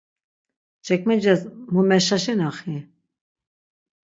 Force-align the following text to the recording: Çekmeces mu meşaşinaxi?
Çekmeces 0.85 1.41
mu 1.73 1.81
meşaşinaxi? 1.89 2.77